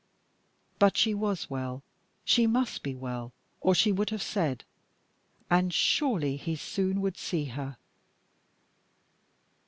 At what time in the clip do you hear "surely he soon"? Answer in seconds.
5.71-7.01